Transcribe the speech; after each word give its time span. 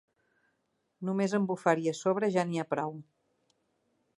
Només 1.09 1.35
amb 1.39 1.51
bufar-hi 1.51 1.91
a 1.91 1.93
sobre 1.99 2.31
ja 2.37 2.47
n'hi 2.53 2.63
ha 2.63 2.67
prou. 2.73 2.99